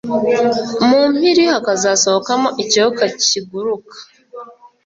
[0.87, 3.95] mu mpiri hakazasohokamo ikiyoka kiguruka.